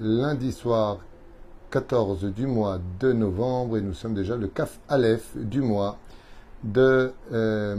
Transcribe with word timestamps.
Lundi 0.00 0.52
soir 0.52 0.98
14 1.70 2.24
du 2.24 2.46
mois 2.46 2.80
de 3.00 3.12
novembre 3.12 3.76
et 3.76 3.82
nous 3.82 3.92
sommes 3.92 4.14
déjà 4.14 4.34
le 4.34 4.48
Kaf 4.48 4.80
Aleph 4.88 5.36
du 5.36 5.60
mois 5.60 5.98
de 6.64 7.12
euh. 7.32 7.76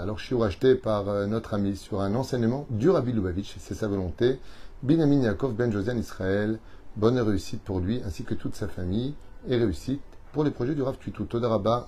Alors 0.00 0.18
je 0.18 0.24
suis 0.24 0.34
racheté 0.34 0.74
par 0.74 1.08
euh, 1.08 1.26
notre 1.26 1.54
ami 1.54 1.76
sur 1.76 2.00
un 2.00 2.16
enseignement 2.16 2.66
du 2.68 2.90
Rabbi 2.90 3.12
Lubavitch, 3.12 3.54
c'est 3.60 3.74
sa 3.74 3.86
volonté. 3.86 4.40
Binyamin 4.82 5.22
Yaakov 5.22 5.54
Ben 5.54 5.70
Josian 5.70 5.96
Israël, 5.96 6.58
bonne 6.96 7.20
réussite 7.20 7.62
pour 7.62 7.78
lui 7.78 8.02
ainsi 8.04 8.24
que 8.24 8.34
toute 8.34 8.56
sa 8.56 8.66
famille 8.66 9.14
et 9.48 9.56
réussite 9.56 10.02
pour 10.32 10.42
les 10.42 10.50
projets 10.50 10.74
du 10.74 10.82
Rav 10.82 10.98
Tutu. 10.98 11.22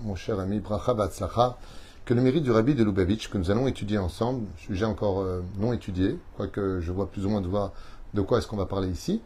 Mon 0.03 0.15
cher 0.15 0.39
ami, 0.39 0.61
Bracha 0.61 0.95
que 2.07 2.15
le 2.15 2.23
mérite 2.23 2.45
du 2.45 2.53
rabbi 2.53 2.77
de 2.77 2.85
Lubavitch, 2.85 3.29
que 3.29 3.37
nous 3.37 3.51
allons 3.51 3.67
étudier 3.67 3.99
ensemble, 3.99 4.47
sujet 4.57 4.85
encore 4.85 5.21
euh, 5.21 5.43
non 5.59 5.73
étudié, 5.73 6.17
quoique 6.37 6.79
je 6.81 6.93
vois 6.93 7.11
plus 7.11 7.27
ou 7.27 7.29
moins 7.29 7.41
de, 7.41 7.49
voir 7.49 7.73
de 8.15 8.21
quoi 8.21 8.39
est-ce 8.39 8.47
qu'on 8.47 8.57
va 8.57 8.67
parler 8.67 8.89
ici, 8.89 9.21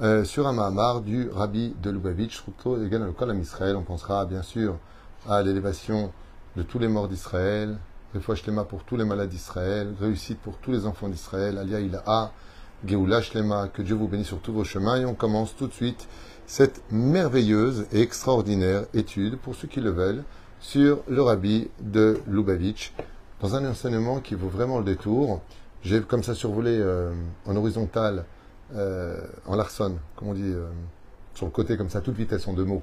euh, 0.00 0.24
sur 0.24 0.48
un 0.48 0.54
Mahamar 0.54 1.02
du 1.02 1.28
rabbi 1.28 1.74
de 1.82 1.90
Lubavitch, 1.90 2.42
égal 2.82 3.02
le 3.02 3.30
à 3.30 3.34
Israël. 3.34 3.76
On 3.76 3.82
pensera 3.82 4.24
bien 4.24 4.42
sûr 4.42 4.78
à 5.28 5.42
l'élévation 5.42 6.12
de 6.56 6.62
tous 6.62 6.78
les 6.78 6.88
morts 6.88 7.08
d'Israël, 7.08 7.76
fois 8.20 8.36
Shlema 8.36 8.64
pour 8.64 8.84
tous 8.84 8.96
les 8.96 9.04
malades 9.04 9.28
d'Israël, 9.28 9.92
réussite 10.00 10.38
pour 10.38 10.56
tous 10.56 10.72
les 10.72 10.86
enfants 10.86 11.08
d'Israël, 11.08 11.58
Alia 11.58 11.80
Ilaha, 11.80 12.32
Geoula 12.86 13.20
Shlema, 13.20 13.68
que 13.68 13.82
Dieu 13.82 13.96
vous 13.96 14.08
bénisse 14.08 14.28
sur 14.28 14.40
tous 14.40 14.52
vos 14.52 14.64
chemins. 14.64 14.96
Et 14.96 15.04
on 15.04 15.14
commence 15.14 15.54
tout 15.56 15.66
de 15.66 15.72
suite 15.74 16.08
cette 16.46 16.80
merveilleuse 16.90 17.86
et 17.92 18.00
extraordinaire 18.00 18.86
étude, 18.94 19.36
pour 19.36 19.54
ceux 19.54 19.68
qui 19.68 19.80
le 19.80 19.90
veulent, 19.90 20.24
sur 20.64 21.02
le 21.08 21.20
rabbi 21.20 21.68
de 21.78 22.18
Lubavitch, 22.26 22.94
dans 23.42 23.54
un 23.54 23.70
enseignement 23.70 24.20
qui 24.20 24.34
vaut 24.34 24.48
vraiment 24.48 24.78
le 24.78 24.84
détour. 24.84 25.42
J'ai 25.82 26.00
comme 26.00 26.22
ça 26.22 26.34
survolé 26.34 26.70
euh, 26.72 27.12
en 27.44 27.54
horizontal, 27.54 28.24
euh, 28.74 29.20
en 29.44 29.56
Larson, 29.56 29.98
comme 30.16 30.28
on 30.28 30.32
dit, 30.34 30.42
euh, 30.42 30.70
sur 31.34 31.44
le 31.44 31.52
côté 31.52 31.76
comme 31.76 31.90
ça, 31.90 32.00
toute 32.00 32.16
vitesse 32.16 32.48
en 32.48 32.54
deux 32.54 32.64
mots, 32.64 32.82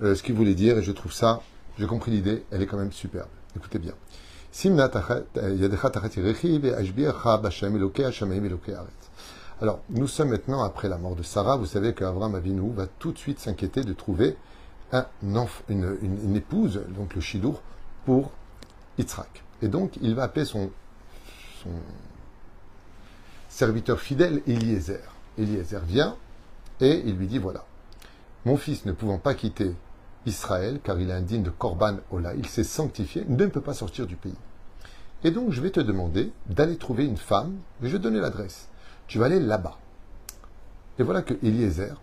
ce 0.00 0.22
qu'il 0.22 0.36
voulait 0.36 0.54
dire, 0.54 0.78
et 0.78 0.82
je 0.82 0.92
trouve 0.92 1.12
ça, 1.12 1.40
j'ai 1.78 1.86
compris 1.86 2.12
l'idée, 2.12 2.44
elle 2.52 2.62
est 2.62 2.66
quand 2.66 2.76
même 2.76 2.92
superbe. 2.92 3.28
Écoutez 3.56 3.80
bien. 3.80 3.94
Alors, 9.60 9.80
nous 9.90 10.06
sommes 10.06 10.28
maintenant 10.28 10.62
après 10.62 10.88
la 10.88 10.98
mort 10.98 11.16
de 11.16 11.22
Sarah. 11.24 11.56
Vous 11.56 11.66
savez 11.66 11.92
qu'Abraham 11.92 12.34
Avinu 12.36 12.70
va 12.72 12.86
tout 12.86 13.10
de 13.10 13.18
suite 13.18 13.40
s'inquiéter 13.40 13.82
de 13.82 13.94
trouver 13.94 14.36
un 14.92 15.06
une, 15.68 16.36
épouse, 16.36 16.82
donc 16.88 17.14
le 17.14 17.20
Shilour, 17.20 17.62
pour 18.04 18.32
Yitzhak. 18.98 19.42
Et 19.62 19.68
donc, 19.68 19.96
il 20.00 20.14
va 20.14 20.24
appeler 20.24 20.44
son, 20.44 20.70
serviteur 23.48 24.00
fidèle 24.00 24.42
Eliezer. 24.46 25.00
Eliezer 25.38 25.80
vient 25.84 26.16
et 26.80 27.02
il 27.06 27.16
lui 27.16 27.26
dit 27.26 27.38
voilà, 27.38 27.64
mon 28.44 28.56
fils 28.56 28.84
ne 28.84 28.92
pouvant 28.92 29.18
pas 29.18 29.34
quitter 29.34 29.74
Israël, 30.26 30.80
car 30.82 31.00
il 31.00 31.10
est 31.10 31.14
indigne 31.14 31.42
de 31.42 31.50
Korban 31.50 31.96
Ola, 32.10 32.34
il 32.34 32.46
s'est 32.46 32.64
sanctifié, 32.64 33.24
ne 33.28 33.46
peut 33.46 33.60
pas 33.60 33.74
sortir 33.74 34.06
du 34.06 34.16
pays. 34.16 34.34
Et 35.24 35.30
donc, 35.30 35.52
je 35.52 35.60
vais 35.60 35.70
te 35.70 35.80
demander 35.80 36.32
d'aller 36.46 36.76
trouver 36.76 37.04
une 37.04 37.16
femme, 37.16 37.56
je 37.82 37.88
vais 37.88 37.98
donner 37.98 38.20
l'adresse. 38.20 38.68
Tu 39.06 39.18
vas 39.18 39.26
aller 39.26 39.40
là-bas. 39.40 39.78
Et 40.98 41.02
voilà 41.02 41.22
que 41.22 41.34
Eliezer 41.42 42.00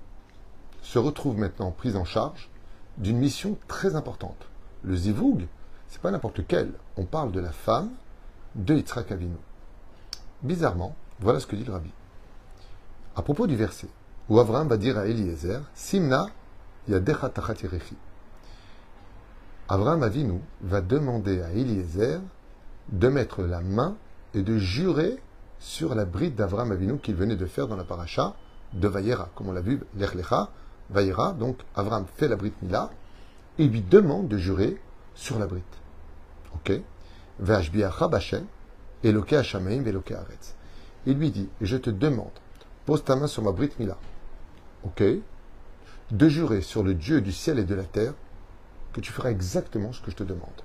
se 0.81 0.99
retrouve 0.99 1.37
maintenant 1.37 1.71
pris 1.71 1.95
en 1.95 2.05
charge 2.05 2.49
d'une 2.97 3.17
mission 3.17 3.58
très 3.67 3.95
importante. 3.95 4.47
Le 4.83 4.95
zivoug, 4.95 5.47
c'est 5.89 6.02
pas 6.02 6.11
n'importe 6.11 6.39
lequel. 6.39 6.73
On 6.97 7.05
parle 7.05 7.31
de 7.31 7.39
la 7.39 7.52
femme 7.52 7.91
de 8.55 8.75
Yitzhak 8.75 9.11
Avinu. 9.11 9.35
Bizarrement, 10.41 10.95
voilà 11.19 11.40
ce 11.40 11.47
que 11.47 11.56
dit 11.56 11.63
le 11.63 11.72
rabbi. 11.72 11.91
À 13.16 13.22
propos 13.22 13.47
du 13.47 13.56
verset, 13.56 13.88
où 14.29 14.40
Abraham 14.40 14.67
va 14.67 14.78
dire 14.78 14.97
à 14.97 15.06
Eliezer, 15.06 15.62
Simna 15.73 16.28
yadecha 16.88 17.31
Abraham 19.69 20.03
Avinu 20.03 20.40
va 20.62 20.81
demander 20.81 21.41
à 21.41 21.51
Eliezer 21.51 22.19
de 22.90 23.07
mettre 23.07 23.44
la 23.44 23.62
main 23.62 23.96
et 24.34 24.41
de 24.41 24.57
jurer 24.57 25.19
sur 25.59 25.96
la 25.96 26.06
bride 26.06 26.35
d'Abraham 26.35 26.72
Avinu 26.72 26.97
qu'il 26.97 27.16
venait 27.16 27.35
de 27.35 27.46
faire 27.46 27.67
dans 27.67 27.78
la 27.78 27.85
paracha 27.85 28.35
de 28.73 28.88
Vayera, 28.88 29.29
comme 29.35 29.50
on 29.50 29.53
l'a 29.53 29.62
vu, 29.62 29.81
l'Echlecha, 29.96 30.50
Vaïra, 30.93 31.33
donc 31.33 31.57
Avram 31.75 32.05
fait 32.15 32.27
la 32.27 32.35
brite 32.35 32.61
Mila, 32.61 32.91
et 33.57 33.67
lui 33.67 33.81
demande 33.81 34.27
de 34.27 34.37
jurer 34.37 34.79
sur 35.15 35.39
la 35.39 35.47
brite. 35.47 35.63
Ok? 36.55 36.71
Il 41.05 41.17
lui 41.17 41.31
dit, 41.31 41.49
je 41.61 41.77
te 41.77 41.89
demande, 41.89 42.31
pose 42.85 43.03
ta 43.03 43.15
main 43.15 43.27
sur 43.27 43.43
ma 43.43 43.51
brite 43.51 43.79
Mila. 43.79 43.97
Ok? 44.83 45.03
De 46.11 46.29
jurer 46.29 46.61
sur 46.61 46.83
le 46.83 46.93
Dieu 46.93 47.21
du 47.21 47.31
ciel 47.31 47.57
et 47.59 47.63
de 47.63 47.75
la 47.75 47.83
terre 47.83 48.13
que 48.93 49.01
tu 49.01 49.11
feras 49.11 49.31
exactement 49.31 49.91
ce 49.91 50.01
que 50.01 50.11
je 50.11 50.15
te 50.15 50.23
demande. 50.23 50.61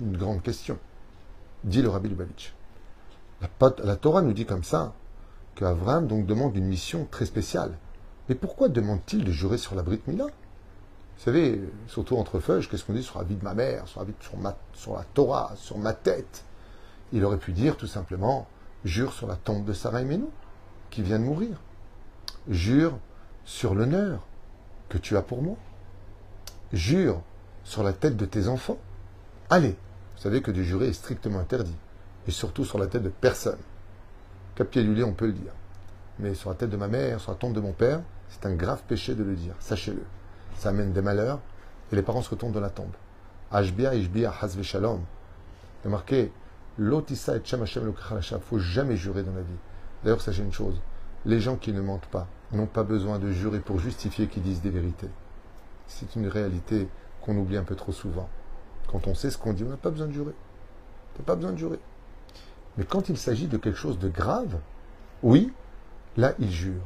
Une 0.00 0.16
grande 0.16 0.42
question, 0.42 0.78
dit 1.64 1.82
le 1.82 1.88
Rabbi 1.88 2.08
Lubavitch. 2.08 2.54
La, 3.40 3.48
la 3.82 3.96
Torah 3.96 4.22
nous 4.22 4.32
dit 4.32 4.46
comme 4.46 4.64
ça 4.64 4.94
qu'Avram 5.56 6.06
donc 6.06 6.26
demande 6.26 6.56
une 6.56 6.66
mission 6.66 7.06
très 7.10 7.26
spéciale. 7.26 7.76
Mais 8.28 8.34
pourquoi 8.34 8.68
demande-t-il 8.68 9.24
de 9.24 9.30
jurer 9.30 9.58
sur 9.58 9.74
la 9.74 9.82
Brite 9.82 10.06
Mila 10.06 10.24
Vous 10.24 11.24
savez, 11.24 11.62
surtout 11.86 12.16
entre 12.16 12.40
feuilles, 12.40 12.66
qu'est-ce 12.66 12.84
qu'on 12.84 12.92
dit 12.92 13.02
sur 13.02 13.18
la 13.18 13.24
vie 13.24 13.36
de 13.36 13.44
ma 13.44 13.54
mère, 13.54 13.86
sur 13.86 14.00
la, 14.00 14.06
vie 14.06 14.14
ma, 14.38 14.56
sur 14.72 14.94
la 14.96 15.04
Torah, 15.14 15.52
sur 15.56 15.78
ma 15.78 15.92
tête? 15.92 16.44
Il 17.12 17.24
aurait 17.24 17.38
pu 17.38 17.52
dire 17.52 17.76
tout 17.76 17.86
simplement 17.86 18.46
Jure 18.84 19.12
sur 19.12 19.26
la 19.26 19.36
tombe 19.36 19.64
de 19.64 19.72
Sarah 19.72 20.02
Menou, 20.02 20.30
qui 20.90 21.02
vient 21.02 21.18
de 21.18 21.24
mourir. 21.24 21.56
Jure 22.48 22.98
sur 23.44 23.74
l'honneur 23.74 24.20
que 24.88 24.98
tu 24.98 25.16
as 25.16 25.22
pour 25.22 25.42
moi. 25.42 25.56
Jure 26.72 27.20
sur 27.64 27.82
la 27.82 27.92
tête 27.92 28.16
de 28.16 28.26
tes 28.26 28.48
enfants. 28.48 28.78
Allez, 29.50 29.76
vous 30.16 30.22
savez 30.22 30.42
que 30.42 30.50
de 30.50 30.62
jurer 30.62 30.88
est 30.88 30.92
strictement 30.92 31.38
interdit, 31.38 31.76
et 32.26 32.30
surtout 32.30 32.64
sur 32.64 32.78
la 32.78 32.86
tête 32.86 33.02
de 33.02 33.08
personne. 33.08 33.58
Cap 34.54 34.68
on 34.76 35.12
peut 35.12 35.26
le 35.26 35.32
dire. 35.32 35.52
Mais 36.18 36.34
sur 36.34 36.50
la 36.50 36.56
tête 36.56 36.70
de 36.70 36.76
ma 36.76 36.88
mère, 36.88 37.20
sur 37.20 37.32
la 37.32 37.36
tombe 37.36 37.52
de 37.52 37.60
mon 37.60 37.72
père, 37.72 38.00
c'est 38.28 38.46
un 38.46 38.54
grave 38.54 38.82
péché 38.86 39.14
de 39.14 39.22
le 39.22 39.34
dire, 39.34 39.54
sachez-le. 39.60 40.02
Ça 40.56 40.70
amène 40.70 40.92
des 40.92 41.02
malheurs 41.02 41.40
et 41.92 41.96
les 41.96 42.02
parents 42.02 42.22
se 42.22 42.30
retournent 42.30 42.52
dans 42.52 42.60
la 42.60 42.70
tombe. 42.70 42.94
Ashbia, 43.50 43.94
Ishbia, 43.94 44.32
Hazve 44.40 44.62
Shalom. 44.62 45.00
Il 45.84 45.90
marqué 45.90 46.32
Lotissa 46.78 47.36
et 47.36 47.40
Shem 47.44 47.62
Hashem 47.62 47.92
Il 48.10 48.38
faut 48.40 48.58
jamais 48.58 48.96
jurer 48.96 49.22
dans 49.22 49.34
la 49.34 49.42
vie. 49.42 49.58
D'ailleurs, 50.02 50.20
sachez 50.20 50.42
une 50.42 50.52
chose 50.52 50.80
les 51.26 51.40
gens 51.40 51.56
qui 51.56 51.72
ne 51.72 51.80
mentent 51.80 52.06
pas 52.06 52.28
n'ont 52.52 52.66
pas 52.66 52.84
besoin 52.84 53.18
de 53.18 53.32
jurer 53.32 53.58
pour 53.58 53.80
justifier 53.80 54.28
qu'ils 54.28 54.44
disent 54.44 54.62
des 54.62 54.70
vérités. 54.70 55.10
C'est 55.88 56.14
une 56.14 56.28
réalité 56.28 56.88
qu'on 57.20 57.36
oublie 57.36 57.56
un 57.56 57.64
peu 57.64 57.74
trop 57.74 57.92
souvent. 57.92 58.28
Quand 58.86 59.08
on 59.08 59.14
sait 59.14 59.30
ce 59.30 59.36
qu'on 59.36 59.52
dit, 59.52 59.64
on 59.64 59.68
n'a 59.68 59.76
pas 59.76 59.90
besoin 59.90 60.06
de 60.06 60.12
jurer. 60.12 60.34
On 61.14 61.18
n'a 61.18 61.24
pas 61.24 61.34
besoin 61.34 61.52
de 61.52 61.58
jurer. 61.58 61.80
Mais 62.78 62.84
quand 62.84 63.08
il 63.08 63.18
s'agit 63.18 63.48
de 63.48 63.56
quelque 63.56 63.76
chose 63.76 63.98
de 63.98 64.08
grave, 64.08 64.56
oui, 65.24 65.52
là, 66.16 66.34
il 66.38 66.50
jure. 66.50 66.82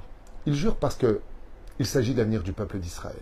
Il 0.46 0.54
jure 0.54 0.76
parce 0.76 0.96
que 0.96 1.20
il 1.80 1.86
s'agit 1.86 2.12
de 2.12 2.18
l'avenir 2.18 2.42
du 2.42 2.52
peuple 2.52 2.78
d'Israël. 2.78 3.16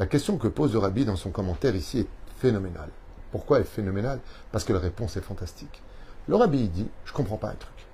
La 0.00 0.06
question 0.06 0.36
que 0.36 0.48
pose 0.48 0.72
le 0.72 0.80
rabbi 0.80 1.04
dans 1.04 1.14
son 1.14 1.30
commentaire 1.30 1.76
ici 1.76 2.00
est 2.00 2.08
phénoménale. 2.38 2.90
Pourquoi 3.30 3.58
elle 3.58 3.62
est 3.62 3.66
phénoménale? 3.66 4.18
Parce 4.50 4.64
que 4.64 4.72
la 4.72 4.80
réponse 4.80 5.16
est 5.16 5.20
fantastique. 5.20 5.80
Le 6.26 6.34
rabbi 6.34 6.66
dit, 6.66 6.88
je 7.04 7.12
ne 7.12 7.16
comprends 7.16 7.36
pas 7.36 7.50
un 7.50 7.54
truc. 7.54 7.86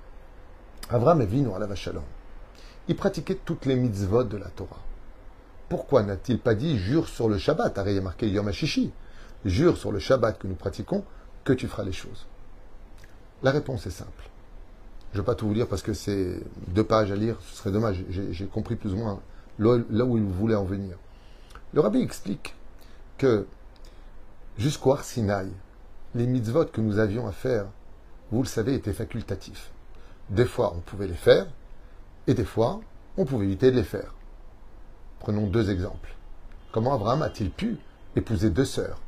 Avram 0.89 1.21
à 1.21 1.59
la 1.59 1.67
vachalom. 1.67 2.01
Il 2.87 2.95
pratiquait 2.95 3.37
toutes 3.45 3.67
les 3.67 3.75
mitzvot 3.75 4.23
de 4.23 4.37
la 4.37 4.47
Torah. 4.47 4.81
Pourquoi 5.69 6.01
n'a-t-il 6.01 6.39
pas 6.39 6.55
dit 6.55 6.79
jure 6.79 7.07
sur 7.07 7.29
le 7.29 7.37
Shabbat 7.37 7.77
a 7.77 8.01
marqué 8.01 8.27
Yom 8.27 8.47
HaShishi. 8.47 8.91
Jure 9.45 9.77
sur 9.77 9.91
le 9.91 9.99
Shabbat 9.99 10.39
que 10.39 10.47
nous 10.47 10.55
pratiquons 10.55 11.03
que 11.43 11.53
tu 11.53 11.67
feras 11.67 11.83
les 11.83 11.91
choses. 11.91 12.25
La 13.43 13.51
réponse 13.51 13.85
est 13.85 13.91
simple. 13.91 14.31
Je 15.11 15.19
ne 15.19 15.21
vais 15.21 15.25
pas 15.27 15.35
tout 15.35 15.47
vous 15.47 15.53
lire 15.53 15.67
parce 15.67 15.83
que 15.83 15.93
c'est 15.93 16.39
deux 16.69 16.83
pages 16.83 17.11
à 17.11 17.15
lire, 17.15 17.37
ce 17.41 17.57
serait 17.57 17.71
dommage. 17.71 18.03
J'ai 18.09 18.47
compris 18.47 18.75
plus 18.75 18.93
ou 18.93 18.97
moins 18.97 19.21
là 19.59 20.05
où 20.05 20.17
il 20.17 20.23
voulait 20.23 20.55
en 20.55 20.63
venir. 20.63 20.97
Le 21.73 21.81
rabbi 21.81 22.01
explique 22.01 22.55
que 23.17 23.47
jusqu'au 24.57 24.93
Arsinaï, 24.93 25.51
les 26.15 26.27
mitzvot 26.27 26.65
que 26.65 26.81
nous 26.81 26.99
avions 26.99 27.27
à 27.27 27.31
faire, 27.31 27.65
vous 28.31 28.43
le 28.43 28.47
savez, 28.47 28.75
étaient 28.75 28.93
facultatifs. 28.93 29.71
Des 30.29 30.45
fois, 30.45 30.73
on 30.75 30.79
pouvait 30.79 31.07
les 31.07 31.13
faire, 31.13 31.47
et 32.27 32.33
des 32.33 32.45
fois, 32.45 32.81
on 33.17 33.25
pouvait 33.25 33.45
éviter 33.45 33.71
de 33.71 33.75
les 33.75 33.83
faire. 33.83 34.13
Prenons 35.19 35.47
deux 35.47 35.69
exemples. 35.69 36.15
Comment 36.71 36.95
Abraham 36.95 37.21
a-t-il 37.21 37.51
pu 37.51 37.77
épouser 38.15 38.49
deux 38.49 38.65
sœurs? 38.65 38.99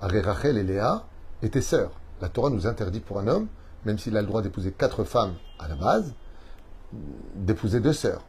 Rachel 0.00 0.58
et 0.58 0.62
Léa 0.62 1.06
étaient 1.42 1.60
sœurs. 1.60 1.92
La 2.20 2.28
Torah 2.28 2.50
nous 2.50 2.66
interdit 2.66 3.00
pour 3.00 3.18
un 3.18 3.26
homme 3.26 3.48
même 3.84 3.98
s'il 3.98 4.16
a 4.16 4.20
le 4.20 4.26
droit 4.26 4.42
d'épouser 4.42 4.72
quatre 4.72 5.04
femmes 5.04 5.34
à 5.58 5.68
la 5.68 5.76
base, 5.76 6.14
d'épouser 7.34 7.80
deux 7.80 7.92
sœurs. 7.92 8.22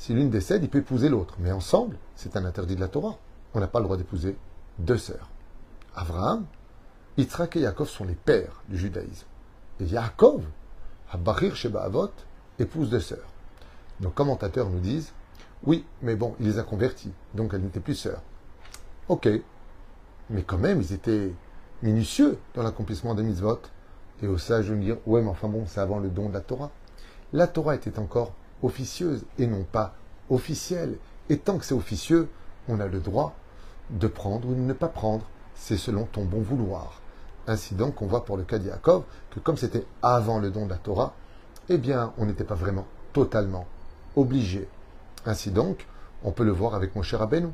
Si 0.00 0.14
l'une 0.14 0.30
décède, 0.30 0.62
il 0.62 0.70
peut 0.70 0.78
épouser 0.78 1.10
l'autre. 1.10 1.34
Mais 1.40 1.52
ensemble, 1.52 1.98
c'est 2.16 2.34
un 2.34 2.46
interdit 2.46 2.74
de 2.74 2.80
la 2.80 2.88
Torah. 2.88 3.18
On 3.52 3.60
n'a 3.60 3.66
pas 3.66 3.80
le 3.80 3.84
droit 3.84 3.98
d'épouser 3.98 4.34
deux 4.78 4.96
sœurs. 4.96 5.28
Abraham, 5.94 6.46
Yitzhak 7.18 7.56
et 7.56 7.60
Yaakov 7.60 7.86
sont 7.86 8.06
les 8.06 8.14
pères 8.14 8.62
du 8.70 8.78
judaïsme. 8.78 9.26
Et 9.78 9.84
Yaakov, 9.84 10.42
Sheba 11.52 11.82
Avot, 11.82 12.08
épouse 12.58 12.88
de 12.88 12.98
sœur. 12.98 13.26
Nos 14.00 14.08
commentateurs 14.08 14.70
nous 14.70 14.80
disent 14.80 15.12
oui, 15.64 15.84
mais 16.00 16.16
bon, 16.16 16.34
il 16.40 16.46
les 16.46 16.58
a 16.58 16.62
convertis, 16.62 17.12
donc 17.34 17.52
elles 17.52 17.60
n'étaient 17.60 17.78
plus 17.78 17.94
sœurs. 17.94 18.22
Ok, 19.08 19.28
mais 20.30 20.42
quand 20.44 20.56
même, 20.56 20.80
ils 20.80 20.94
étaient 20.94 21.30
minutieux 21.82 22.38
dans 22.54 22.62
l'accomplissement 22.62 23.14
des 23.14 23.22
mitzvot. 23.22 23.60
Et 24.22 24.28
au 24.28 24.38
sage 24.38 24.70
de 24.70 24.74
me 24.74 24.82
dire 24.82 24.96
ouais, 25.04 25.20
mais 25.20 25.28
enfin 25.28 25.48
bon, 25.48 25.66
c'est 25.66 25.80
avant 25.80 25.98
le 25.98 26.08
don 26.08 26.30
de 26.30 26.34
la 26.34 26.40
Torah. 26.40 26.70
La 27.34 27.46
Torah 27.46 27.74
était 27.74 27.98
encore 27.98 28.32
officieuse 28.62 29.24
et 29.38 29.46
non 29.46 29.64
pas 29.64 29.94
officielle. 30.28 30.96
Et 31.28 31.38
tant 31.38 31.58
que 31.58 31.64
c'est 31.64 31.74
officieux, 31.74 32.28
on 32.68 32.80
a 32.80 32.86
le 32.86 33.00
droit 33.00 33.34
de 33.90 34.06
prendre 34.06 34.48
ou 34.48 34.54
de 34.54 34.60
ne 34.60 34.72
pas 34.72 34.88
prendre. 34.88 35.26
C'est 35.54 35.76
selon 35.76 36.04
ton 36.04 36.24
bon 36.24 36.40
vouloir. 36.40 37.00
Ainsi 37.46 37.74
donc, 37.74 38.00
on 38.02 38.06
voit 38.06 38.24
pour 38.24 38.36
le 38.36 38.44
cas 38.44 38.58
d'Yaakov 38.58 39.04
que 39.30 39.40
comme 39.40 39.56
c'était 39.56 39.84
avant 40.02 40.38
le 40.38 40.50
don 40.50 40.66
de 40.66 40.70
la 40.70 40.76
Torah, 40.76 41.14
eh 41.68 41.78
bien, 41.78 42.12
on 42.18 42.26
n'était 42.26 42.44
pas 42.44 42.54
vraiment 42.54 42.86
totalement 43.12 43.66
obligé. 44.16 44.68
Ainsi 45.26 45.50
donc, 45.50 45.86
on 46.24 46.32
peut 46.32 46.44
le 46.44 46.52
voir 46.52 46.74
avec 46.74 46.94
Moshe 46.96 47.14
Rabbeinu. 47.14 47.48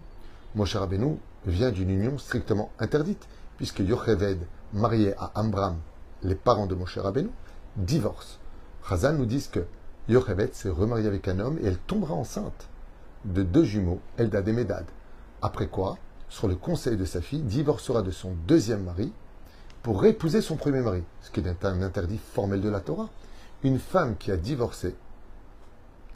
Moshe 0.55 0.77
Rabbeinu 0.77 1.19
vient 1.47 1.71
d'une 1.71 1.91
union 1.91 2.19
strictement 2.19 2.71
interdite, 2.79 3.27
puisque 3.57 3.81
Yocheved, 3.81 4.39
marié 4.73 5.15
à 5.19 5.33
Ambram, 5.35 5.77
les 6.23 6.35
parents 6.35 6.67
de 6.67 6.75
Moshe 6.75 6.99
Rabbeinu, 6.99 7.31
divorce. 7.77 8.39
Chazal 8.89 9.17
nous 9.17 9.27
dit 9.27 9.49
que 9.51 9.67
Yocheved 10.09 10.55
s'est 10.55 10.69
remariée 10.69 11.07
avec 11.09 11.27
un 11.29 11.41
homme 11.41 11.59
et 11.61 11.67
elle 11.67 11.79
tombera 11.79 12.15
enceinte 12.15 12.69
de 13.25 13.43
deux 13.43 13.65
jumeaux, 13.65 14.01
Eldad 14.19 14.47
et 14.47 14.53
Medad. 14.53 14.85
Après 15.43 15.67
quoi, 15.67 15.99
sur 16.29 16.49
le 16.49 16.55
conseil 16.55 16.97
de 16.97 17.05
sa 17.05 17.21
fille, 17.21 17.43
divorcera 17.43 18.03
de 18.03 18.11
son 18.11 18.33
deuxième 18.47 18.85
mari 18.85 19.13
pour 19.83 20.05
épouser 20.05 20.41
son 20.41 20.57
premier 20.57 20.81
mari, 20.81 21.03
ce 21.23 21.31
qui 21.31 21.41
est 21.41 21.65
un 21.65 21.83
interdit 21.83 22.19
formel 22.19 22.61
de 22.61 22.69
la 22.69 22.81
Torah. 22.81 23.09
Une 23.63 23.79
femme 23.79 24.17
qui 24.17 24.31
a 24.31 24.37
divorcé, 24.37 24.95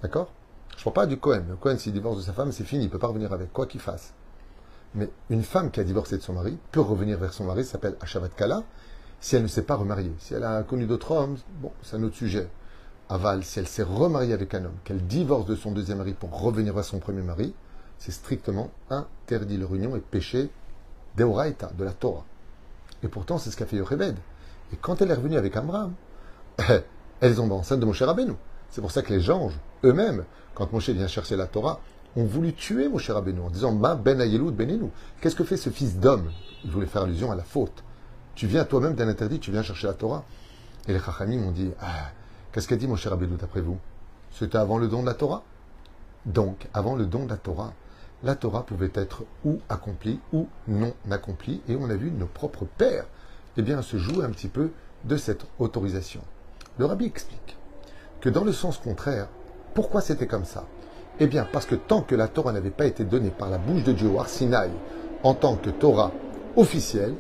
d'accord? 0.03 0.33
Je 0.77 0.81
ne 0.81 0.85
parle 0.85 0.95
pas 0.95 1.07
du 1.07 1.19
Cohen. 1.19 1.43
Le 1.49 1.57
Cohen, 1.57 1.79
s'il 1.79 1.93
divorce 1.93 2.19
de 2.19 2.23
sa 2.23 2.33
femme, 2.33 2.53
c'est 2.53 2.65
fini, 2.65 2.85
il 2.85 2.87
ne 2.87 2.93
peut 2.93 2.99
pas 2.99 3.09
revenir 3.09 3.33
avec, 3.33 3.53
quoi 3.53 3.67
qu'il 3.67 3.81
fasse. 3.81 4.13
Mais 4.95 5.11
une 5.31 5.43
femme 5.43 5.71
qui 5.71 5.81
a 5.81 5.85
divorcé 5.85 6.17
de 6.17 6.23
son 6.23 6.33
mari 6.33 6.59
peut 6.71 6.81
revenir 6.81 7.19
vers 7.19 7.33
son 7.33 7.45
mari, 7.45 7.65
s'appelle 7.65 7.97
Ashavat 8.01 8.29
Kala, 8.29 8.63
si 9.21 9.37
elle 9.37 9.43
ne 9.43 9.49
s'est 9.49 9.63
pas 9.63 9.77
remariée. 9.77 10.13
Si 10.19 10.35
elle 10.35 10.45
a 10.45 10.63
connu 10.63 10.87
d'autres 10.87 11.13
hommes, 11.13 11.37
bon, 11.61 11.73
c'est 11.83 11.97
un 11.97 12.03
autre 12.03 12.17
sujet. 12.17 12.49
Aval, 13.11 13.43
si 13.43 13.59
elle 13.59 13.67
s'est 13.67 13.83
remariée 13.83 14.33
avec 14.33 14.55
un 14.55 14.65
homme, 14.65 14.77
qu'elle 14.85 15.05
divorce 15.05 15.45
de 15.45 15.57
son 15.57 15.73
deuxième 15.73 15.99
mari 15.99 16.15
pour 16.15 16.41
revenir 16.41 16.73
vers 16.73 16.85
son 16.85 17.01
premier 17.01 17.23
mari, 17.23 17.53
c'est 17.99 18.13
strictement 18.13 18.71
interdit. 18.89 19.57
Leur 19.57 19.75
union 19.75 19.97
est 19.97 20.01
péché 20.01 20.49
d'Eoraita, 21.17 21.73
de 21.77 21.83
la 21.83 21.93
Torah. 21.93 22.25
Et 23.03 23.09
pourtant, 23.09 23.39
c'est 23.39 23.51
ce 23.51 23.57
qu'a 23.57 23.67
fait 23.67 23.79
Yocheved. 23.79 24.17
Et 24.73 24.77
quand 24.77 25.03
elle 25.03 25.11
est 25.11 25.15
revenue 25.15 25.37
avec 25.37 25.57
Amram, 25.57 25.93
elles 27.21 27.41
ont 27.41 27.51
enceinte 27.51 27.81
de 27.81 27.85
Moshe 27.85 28.01
Rabbeinu. 28.01 28.35
C'est 28.71 28.81
pour 28.81 28.93
ça 28.93 29.03
que 29.03 29.13
les 29.13 29.29
anges, 29.29 29.59
eux-mêmes, 29.83 30.25
quand 30.55 30.73
Moshe 30.73 30.91
vient 30.91 31.09
chercher 31.09 31.35
la 31.35 31.49
Torah, 31.49 31.81
ont 32.15 32.25
voulu 32.25 32.53
tuer 32.53 32.89
Moshe 32.89 33.11
Rabbeinu 33.11 33.41
en 33.41 33.51
disant 33.51 33.73
Ma 33.73 33.97
ben 33.97 34.21
Ayelud 34.21 34.55
benenu. 34.55 34.89
Qu'est-ce 35.21 35.35
que 35.35 35.43
fait 35.43 35.57
ce 35.57 35.71
fils 35.71 35.97
d'homme? 35.97 36.31
Il 36.65 36.71
voulait 36.71 36.87
faire 36.87 37.03
allusion 37.03 37.33
à 37.33 37.35
la 37.35 37.43
faute. 37.43 37.83
Tu 38.37 38.47
viens 38.47 38.65
toi-même 38.65 38.95
d'un 38.95 39.09
interdit, 39.09 39.41
tu 39.41 39.51
viens 39.51 39.65
chercher 39.65 39.89
la 39.89 39.95
Torah. 39.95 40.25
Et 40.87 40.93
les 40.93 41.01
Chachamim 41.01 41.43
ont 41.43 41.51
dit 41.51 41.73
Ah, 41.81 42.11
qu'est-ce 42.53 42.69
qu'a 42.69 42.77
dit 42.77 42.87
Moshe 42.87 43.07
Rabbeinu 43.07 43.37
d'après 43.37 43.61
vous? 43.61 43.79
C'était 44.33 44.59
avant 44.59 44.79
le 44.79 44.89
don 44.89 45.03
de 45.03 45.07
la 45.07 45.15
Torah? 45.15 45.43
Donc, 46.27 46.69
avant 46.75 46.97
le 46.97 47.07
don 47.07 47.25
de 47.25 47.31
la 47.31 47.37
Torah, 47.37 47.73
la 48.23 48.35
Torah 48.35 48.65
pouvait 48.65 48.93
être 48.95 49.25
ou 49.45 49.61
accomplie 49.69 50.21
ou 50.33 50.49
non 50.69 50.93
accomplie. 51.11 51.63
Et 51.69 51.77
on 51.77 51.89
a 51.89 51.95
vu 51.95 52.11
nos 52.11 52.27
propres 52.27 52.67
pères 52.77 53.07
eh 53.57 53.63
bien, 53.63 53.83
se 53.83 53.97
jouer 53.97 54.25
un 54.25 54.31
petit 54.31 54.49
peu 54.49 54.71
de 55.05 55.17
cette 55.17 55.45
autorisation. 55.59 56.21
Le 56.79 56.85
rabbi 56.85 57.05
explique 57.05 57.57
que 58.21 58.29
dans 58.29 58.45
le 58.45 58.53
sens 58.53 58.79
contraire, 58.79 59.29
pourquoi 59.75 60.01
c'était 60.01 60.27
comme 60.27 60.45
ça? 60.45 60.67
Eh 61.19 61.27
bien, 61.27 61.47
parce 61.51 61.67
que 61.67 61.75
tant 61.75 62.03
que 62.03 62.15
la 62.15 62.29
Torah 62.29 62.53
n'avait 62.53 62.71
pas 62.71 62.87
été 62.87 63.05
donnée 63.05 63.31
par 63.31 63.51
la 63.51 63.59
bouche 63.59 63.85
de 63.85 63.93
Dieu 63.93 64.09
au 64.09 64.21
Arsinaï 64.21 64.71
en 65.23 65.35
tant 65.35 65.57
que 65.57 65.71
Torah 65.71 66.13
officielle, 66.57 67.15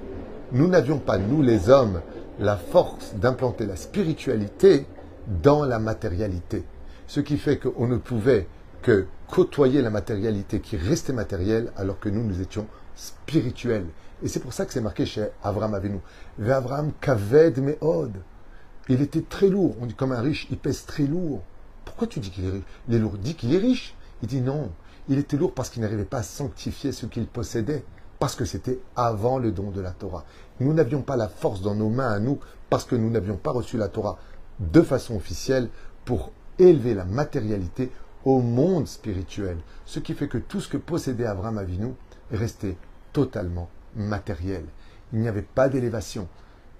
nous 0.52 0.68
n'avions 0.68 0.98
pas, 0.98 1.18
nous 1.18 1.42
les 1.42 1.68
hommes, 1.68 2.00
la 2.38 2.56
force 2.56 3.14
d'implanter 3.14 3.66
la 3.66 3.76
spiritualité 3.76 4.86
dans 5.26 5.64
la 5.64 5.78
matérialité. 5.78 6.64
Ce 7.06 7.20
qui 7.20 7.38
fait 7.38 7.58
qu'on 7.58 7.86
ne 7.86 7.96
pouvait 7.96 8.46
que 8.82 9.06
côtoyer 9.28 9.82
la 9.82 9.90
matérialité 9.90 10.60
qui 10.60 10.76
restait 10.76 11.12
matérielle 11.12 11.72
alors 11.76 11.98
que 11.98 12.08
nous, 12.08 12.24
nous 12.24 12.40
étions 12.40 12.66
spirituels. 12.94 13.86
Et 14.22 14.28
c'est 14.28 14.40
pour 14.40 14.52
ça 14.52 14.66
que 14.66 14.72
c'est 14.72 14.80
marqué 14.80 15.06
chez 15.06 15.28
Avram 15.42 15.74
Avinu. 15.74 15.98
Avram 16.46 16.92
kaved 17.00 17.58
meod. 17.58 18.12
Il 18.88 19.00
était 19.00 19.22
très 19.22 19.48
lourd. 19.48 19.76
On 19.80 19.86
dit 19.86 19.94
comme 19.94 20.12
un 20.12 20.20
riche, 20.20 20.46
il 20.50 20.58
pèse 20.58 20.84
très 20.84 21.04
lourd. 21.04 21.42
Pourquoi 21.84 22.06
tu 22.06 22.20
dis 22.20 22.30
qu'il 22.30 22.44
est 22.44 22.50
riche? 22.50 22.64
Il 22.88 22.94
est 22.94 22.98
lourd. 22.98 23.16
Dit 23.18 23.34
qu'il 23.34 23.54
est 23.54 23.58
riche. 23.58 23.94
Il 24.22 24.28
dit 24.28 24.40
non. 24.40 24.70
Il 25.08 25.18
était 25.18 25.36
lourd 25.36 25.54
parce 25.54 25.70
qu'il 25.70 25.82
n'arrivait 25.82 26.04
pas 26.04 26.18
à 26.18 26.22
sanctifier 26.22 26.92
ce 26.92 27.06
qu'il 27.06 27.26
possédait. 27.26 27.84
Parce 28.18 28.34
que 28.34 28.44
c'était 28.44 28.78
avant 28.96 29.38
le 29.38 29.50
don 29.50 29.70
de 29.70 29.80
la 29.80 29.92
Torah. 29.92 30.24
Nous 30.60 30.74
n'avions 30.74 31.00
pas 31.00 31.16
la 31.16 31.28
force 31.28 31.62
dans 31.62 31.74
nos 31.74 31.88
mains 31.88 32.10
à 32.10 32.18
nous 32.18 32.38
parce 32.68 32.84
que 32.84 32.94
nous 32.94 33.10
n'avions 33.10 33.36
pas 33.36 33.50
reçu 33.50 33.78
la 33.78 33.88
Torah 33.88 34.18
de 34.60 34.82
façon 34.82 35.16
officielle 35.16 35.68
pour 36.04 36.32
élever 36.58 36.94
la 36.94 37.04
matérialité 37.04 37.90
au 38.24 38.40
monde 38.40 38.86
spirituel. 38.86 39.56
Ce 39.86 39.98
qui 39.98 40.14
fait 40.14 40.28
que 40.28 40.38
tout 40.38 40.60
ce 40.60 40.68
que 40.68 40.76
possédait 40.76 41.26
Abraham 41.26 41.58
Avinu 41.58 41.94
restait 42.30 42.76
totalement 43.12 43.70
matériel. 43.96 44.64
Il 45.12 45.20
n'y 45.20 45.28
avait 45.28 45.42
pas 45.42 45.68
d'élévation. 45.68 46.28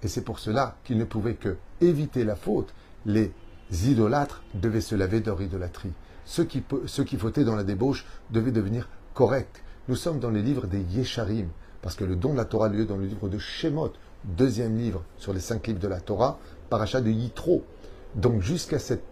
Et 0.03 0.07
c'est 0.07 0.21
pour 0.21 0.39
cela 0.39 0.77
qu'il 0.83 0.97
ne 0.97 1.03
pouvait 1.03 1.35
que 1.35 1.57
éviter 1.81 2.23
la 2.23 2.35
faute. 2.35 2.73
Les 3.05 3.31
idolâtres 3.71 4.43
devaient 4.53 4.81
se 4.81 4.95
laver 4.95 5.19
de 5.19 5.27
leur 5.27 5.41
idolâtrie. 5.41 5.93
Ceux 6.25 6.45
qui, 6.45 6.63
ceux 6.85 7.05
fautaient 7.05 7.43
dans 7.43 7.55
la 7.55 7.63
débauche 7.63 8.05
devaient 8.29 8.51
devenir 8.51 8.87
corrects. 9.13 9.63
Nous 9.87 9.95
sommes 9.95 10.19
dans 10.19 10.29
les 10.29 10.43
livres 10.43 10.67
des 10.67 10.81
Yesharim, 10.81 11.47
parce 11.81 11.95
que 11.95 12.03
le 12.03 12.15
don 12.15 12.33
de 12.33 12.37
la 12.37 12.45
Torah 12.45 12.69
lieu 12.69 12.85
dans 12.85 12.97
le 12.97 13.05
livre 13.05 13.27
de 13.27 13.39
Shemot, 13.39 13.93
deuxième 14.23 14.77
livre 14.77 15.03
sur 15.17 15.33
les 15.33 15.39
cinq 15.39 15.67
livres 15.67 15.79
de 15.79 15.87
la 15.87 15.99
Torah, 15.99 16.39
parachat 16.71 17.01
de 17.01 17.11
Yitro. 17.11 17.63
Donc 18.15 18.41
jusqu'à 18.41 18.79
cette, 18.79 19.03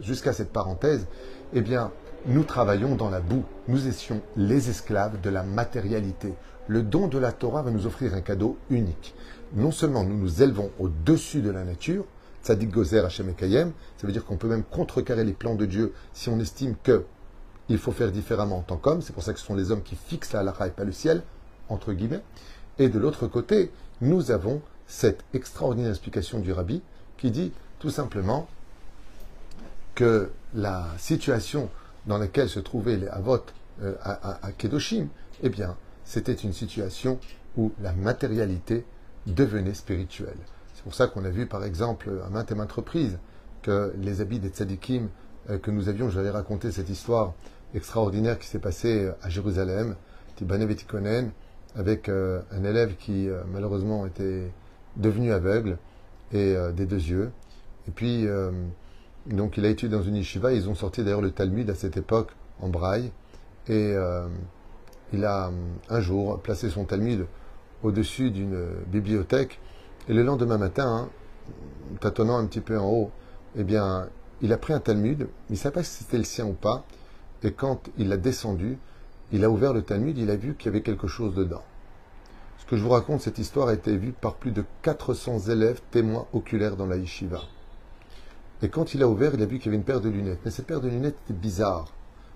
jusqu'à 0.00 0.32
cette 0.32 0.52
parenthèse, 0.52 1.06
eh 1.52 1.60
bien, 1.60 1.92
nous 2.24 2.44
travaillons 2.44 2.94
dans 2.94 3.10
la 3.10 3.20
boue. 3.20 3.44
Nous 3.66 3.86
étions 3.86 4.22
les 4.36 4.70
esclaves 4.70 5.20
de 5.20 5.28
la 5.28 5.42
matérialité. 5.42 6.32
Le 6.66 6.82
don 6.82 7.08
de 7.08 7.18
la 7.18 7.32
Torah 7.32 7.62
va 7.62 7.70
nous 7.70 7.86
offrir 7.86 8.14
un 8.14 8.20
cadeau 8.20 8.56
unique. 8.70 9.14
Non 9.54 9.70
seulement 9.70 10.04
nous 10.04 10.16
nous 10.16 10.42
élevons 10.42 10.70
au-dessus 10.78 11.40
de 11.40 11.50
la 11.50 11.64
nature, 11.64 12.04
Tzadik 12.44 12.70
Gozer 12.70 13.04
Hashem 13.04 13.28
Ekayem, 13.30 13.72
ça 13.96 14.06
veut 14.06 14.12
dire 14.12 14.24
qu'on 14.24 14.36
peut 14.36 14.48
même 14.48 14.62
contrecarrer 14.62 15.24
les 15.24 15.32
plans 15.32 15.54
de 15.54 15.66
Dieu 15.66 15.92
si 16.12 16.28
on 16.28 16.38
estime 16.38 16.74
que 16.82 17.04
il 17.68 17.78
faut 17.78 17.92
faire 17.92 18.12
différemment 18.12 18.58
en 18.58 18.62
tant 18.62 18.76
qu'homme. 18.76 19.02
C'est 19.02 19.12
pour 19.12 19.22
ça 19.22 19.32
que 19.32 19.40
ce 19.40 19.44
sont 19.44 19.54
les 19.54 19.70
hommes 19.70 19.82
qui 19.82 19.96
fixent 19.96 20.32
la 20.32 20.40
halakha 20.40 20.68
et 20.68 20.70
pas 20.70 20.84
le 20.84 20.92
ciel, 20.92 21.22
entre 21.68 21.92
guillemets. 21.92 22.22
Et 22.78 22.88
de 22.88 22.98
l'autre 22.98 23.26
côté, 23.26 23.70
nous 24.00 24.30
avons 24.30 24.62
cette 24.88 25.22
extraordinaire 25.34 25.90
explication 25.90 26.40
du 26.40 26.50
rabbi 26.50 26.82
qui 27.18 27.30
dit 27.30 27.52
tout 27.78 27.90
simplement 27.90 28.48
que 29.94 30.30
la 30.54 30.86
situation 30.96 31.68
dans 32.06 32.18
laquelle 32.18 32.48
se 32.48 32.58
trouvaient 32.58 32.96
les 32.96 33.08
Avot 33.08 33.44
euh, 33.82 33.94
à, 34.02 34.50
Kedoshim, 34.56 35.08
eh 35.42 35.50
bien, 35.50 35.76
c'était 36.04 36.32
une 36.32 36.52
situation 36.52 37.20
où 37.56 37.72
la 37.82 37.92
matérialité 37.92 38.84
devenait 39.26 39.74
spirituelle. 39.74 40.38
C'est 40.74 40.82
pour 40.82 40.94
ça 40.94 41.06
qu'on 41.06 41.24
a 41.24 41.30
vu, 41.30 41.46
par 41.46 41.64
exemple, 41.64 42.10
à 42.26 42.30
maintes 42.30 42.50
et 42.50 42.54
maintes 42.54 42.72
reprises, 42.72 43.18
que 43.62 43.92
les 43.98 44.20
habits 44.20 44.38
des 44.38 44.48
tzadikim 44.48 45.08
euh, 45.50 45.58
que 45.58 45.70
nous 45.70 45.88
avions, 45.88 46.08
j'avais 46.08 46.30
raconté 46.30 46.72
cette 46.72 46.88
histoire 46.88 47.34
extraordinaire 47.74 48.38
qui 48.38 48.46
s'est 48.46 48.58
passée 48.58 49.04
euh, 49.04 49.12
à 49.22 49.28
Jérusalem, 49.28 49.96
Tibane 50.36 50.66
avec 51.76 52.08
un 52.08 52.64
élève 52.64 52.96
qui 52.96 53.28
malheureusement 53.52 54.06
était 54.06 54.50
devenu 54.98 55.32
aveugle 55.32 55.78
et 56.32 56.54
des 56.74 56.84
deux 56.84 56.96
yeux. 56.96 57.30
Et 57.88 57.90
puis, 57.90 58.26
donc 59.26 59.56
il 59.56 59.64
a 59.64 59.68
étudié 59.68 59.96
dans 59.96 60.02
une 60.02 60.16
yeshiva, 60.16 60.52
ils 60.52 60.68
ont 60.68 60.74
sorti 60.74 61.02
d'ailleurs 61.02 61.20
le 61.20 61.30
Talmud 61.30 61.68
à 61.70 61.74
cette 61.74 61.96
époque 61.96 62.30
en 62.60 62.68
braille. 62.68 63.10
Et 63.68 63.92
euh, 63.94 64.26
il 65.12 65.24
a 65.24 65.50
un 65.88 66.00
jour 66.00 66.40
placé 66.40 66.70
son 66.70 66.84
Talmud 66.84 67.26
au-dessus 67.82 68.30
d'une 68.30 68.58
bibliothèque. 68.86 69.60
Et 70.08 70.14
le 70.14 70.22
lendemain 70.22 70.58
matin, 70.58 70.86
hein, 70.86 71.08
tâtonnant 72.00 72.38
un 72.38 72.46
petit 72.46 72.60
peu 72.60 72.78
en 72.78 72.88
haut, 72.88 73.10
eh 73.56 73.64
bien, 73.64 74.08
il 74.40 74.52
a 74.52 74.56
pris 74.56 74.72
un 74.72 74.80
Talmud, 74.80 75.28
il 75.50 75.52
ne 75.52 75.56
savait 75.56 75.74
pas 75.74 75.82
si 75.82 76.04
c'était 76.04 76.18
le 76.18 76.24
sien 76.24 76.46
ou 76.46 76.54
pas. 76.54 76.84
Et 77.42 77.52
quand 77.52 77.90
il 77.98 78.08
l'a 78.08 78.16
descendu, 78.16 78.78
il 79.32 79.44
a 79.44 79.50
ouvert 79.50 79.74
le 79.74 79.82
Talmud, 79.82 80.16
il 80.16 80.30
a 80.30 80.36
vu 80.36 80.54
qu'il 80.54 80.66
y 80.66 80.68
avait 80.70 80.82
quelque 80.82 81.06
chose 81.06 81.34
dedans. 81.34 81.62
Que 82.68 82.76
je 82.76 82.82
vous 82.82 82.90
raconte, 82.90 83.22
cette 83.22 83.38
histoire 83.38 83.68
a 83.68 83.74
été 83.74 83.96
vue 83.96 84.12
par 84.12 84.34
plus 84.34 84.52
de 84.52 84.62
400 84.82 85.48
élèves 85.48 85.80
témoins 85.90 86.26
oculaires 86.34 86.76
dans 86.76 86.86
la 86.86 86.98
yeshiva. 86.98 87.40
Et 88.60 88.68
quand 88.68 88.92
il 88.92 89.02
a 89.02 89.08
ouvert, 89.08 89.32
il 89.32 89.42
a 89.42 89.46
vu 89.46 89.56
qu'il 89.58 89.66
y 89.66 89.68
avait 89.68 89.78
une 89.78 89.84
paire 89.84 90.02
de 90.02 90.10
lunettes. 90.10 90.40
Mais 90.44 90.50
cette 90.50 90.66
paire 90.66 90.82
de 90.82 90.88
lunettes 90.88 91.16
était 91.24 91.38
bizarre. 91.38 91.86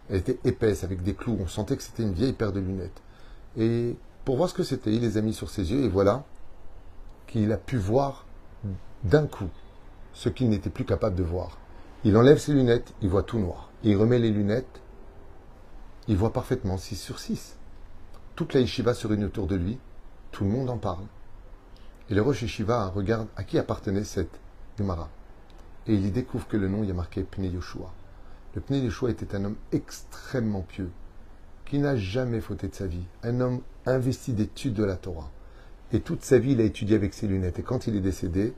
Elle 0.09 0.17
était 0.17 0.39
épaisse, 0.45 0.85
avec 0.85 1.03
des 1.03 1.15
clous. 1.15 1.37
On 1.39 1.47
sentait 1.47 1.77
que 1.77 1.83
c'était 1.83 2.03
une 2.03 2.15
vieille 2.15 2.33
paire 2.33 2.53
de 2.53 2.61
lunettes. 2.61 3.03
Et 3.59 3.95
pour 4.25 4.37
voir 4.37 4.49
ce 4.49 4.55
que 4.55 4.63
c'était, 4.63 4.95
il 4.95 5.03
les 5.03 5.19
a 5.19 5.21
mis 5.21 5.35
sur 5.35 5.51
ses 5.51 5.71
yeux 5.71 5.85
et 5.85 5.89
voilà 5.89 6.25
qu'il 7.27 7.53
a 7.53 7.59
pu 7.59 7.77
voir 7.77 8.25
d'un 9.05 9.27
coup 9.27 9.51
ce 10.15 10.31
qu'il 10.31 10.49
n'était 10.49 10.71
plus 10.71 10.87
capable 10.87 11.17
de 11.17 11.23
voir. 11.23 11.59
Il 12.05 12.17
enlève 12.17 12.39
ses 12.39 12.55
lunettes, 12.55 12.95
il 13.03 13.11
voit 13.11 13.23
tout 13.23 13.39
noir. 13.39 13.71
Il 13.85 13.97
remet 13.97 14.19
les 14.19 14.31
lunettes, 14.31 14.81
il 16.09 16.17
voit 16.17 16.33
parfaitement 16.33 16.79
6 16.79 16.97
sur 16.97 17.19
6. 17.19 17.59
Toute 18.35 18.55
la 18.55 18.61
yeshiva 18.61 18.95
se 18.95 19.07
réunit 19.07 19.25
autour 19.25 19.47
de 19.47 19.57
lui, 19.57 19.79
tout 20.33 20.45
le 20.45 20.51
monde 20.51 20.71
en 20.71 20.79
parle. 20.79 21.05
Et 22.11 22.15
le 22.15 22.23
Rosh 22.23 22.43
Yeshiva 22.43 22.89
regarde 22.89 23.29
à 23.37 23.45
qui 23.45 23.59
appartenait 23.59 24.05
cette 24.05 24.41
Gemara. 24.79 25.09
Et 25.87 25.95
il 25.95 26.05
y 26.05 26.11
découvre 26.11 26.49
que 26.49 26.57
le 26.57 26.69
nom 26.69 26.83
y 26.83 26.91
a 26.91 26.95
marqué 26.95 27.23
Pnei 27.23 27.51
Yoshua. 27.51 27.93
Le 28.55 28.61
Pnei 28.61 28.81
Yoshua 28.81 29.11
était 29.11 29.35
un 29.35 29.45
homme 29.45 29.57
extrêmement 29.71 30.63
pieux, 30.63 30.91
qui 31.65 31.79
n'a 31.79 31.97
jamais 31.97 32.41
fauté 32.41 32.69
de 32.69 32.75
sa 32.75 32.87
vie, 32.87 33.05
un 33.23 33.41
homme 33.41 33.61
investi 33.87 34.33
d'études 34.33 34.75
de 34.75 34.85
la 34.85 34.97
Torah. 34.97 35.31
Et 35.93 36.01
toute 36.01 36.23
sa 36.23 36.39
vie, 36.39 36.53
il 36.53 36.61
a 36.61 36.65
étudié 36.65 36.97
avec 36.97 37.15
ses 37.15 37.27
lunettes. 37.27 37.59
Et 37.59 37.63
quand 37.63 37.87
il 37.87 37.97
est 37.97 38.01
décédé, 38.01 38.55